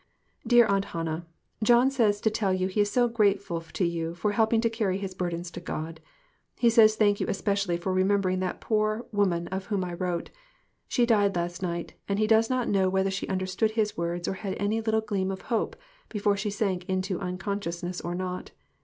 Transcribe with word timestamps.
"Dear 0.47 0.65
Aunt 0.65 0.85
Hannah, 0.97 1.27
John 1.63 1.91
says 1.91 2.19
to 2.21 2.31
tell 2.31 2.51
you 2.51 2.67
he 2.67 2.81
is 2.81 2.89
so 2.89 3.07
grateful 3.07 3.61
to 3.61 3.85
you 3.85 4.15
for 4.15 4.31
helping 4.31 4.59
to 4.61 4.67
carry 4.67 4.97
his 4.97 5.13
bur 5.13 5.29
dens 5.29 5.51
to 5.51 5.59
God. 5.59 5.99
He 6.57 6.71
says 6.71 6.95
thank 6.95 7.19
you 7.19 7.27
especially 7.27 7.77
for 7.77 7.93
remembering 7.93 8.39
that 8.39 8.61
poor 8.61 9.05
woman 9.11 9.47
of 9.49 9.65
whom 9.67 9.83
I 9.83 9.93
wrote. 9.93 10.31
She 10.87 11.05
died 11.05 11.35
that 11.35 11.61
night, 11.61 11.93
and 12.09 12.17
he 12.17 12.25
does 12.25 12.49
not 12.49 12.67
know 12.67 12.89
whether 12.89 13.11
she 13.11 13.27
understood 13.27 13.73
his 13.77 13.95
words 13.95 14.27
or 14.27 14.33
had 14.33 14.55
any 14.59 14.81
little 14.81 15.01
gleam 15.01 15.29
of 15.29 15.41
hope 15.53 15.75
before 16.09 16.35
she 16.35 16.49
sank 16.49 16.83
into 16.85 17.19
uncon 17.19 17.59
sciousness 17.59 18.03
or 18.03 18.15
not. 18.15 18.49